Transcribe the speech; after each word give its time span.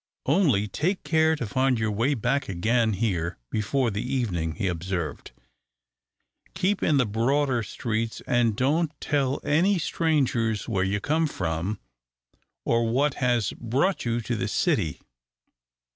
"Only 0.25 0.67
take 0.67 1.03
care 1.03 1.35
to 1.35 1.45
find 1.45 1.77
your 1.77 1.91
way 1.91 2.15
back 2.15 2.49
again 2.49 2.93
here 2.93 3.37
before 3.51 3.91
the 3.91 4.01
evening," 4.01 4.55
he 4.55 4.65
observed. 4.67 5.29
"Keep 6.55 6.81
in 6.81 6.97
the 6.97 7.05
broader 7.05 7.61
streets, 7.61 8.19
and 8.25 8.55
don't 8.55 8.99
tell 8.99 9.39
any 9.43 9.77
strangers 9.77 10.67
where 10.67 10.83
you 10.83 10.99
come 10.99 11.27
from, 11.27 11.77
or 12.65 12.89
what 12.89 13.13
has 13.21 13.53
brought 13.53 14.03
you 14.03 14.21
to 14.21 14.35
the 14.35 14.47
city." 14.47 15.01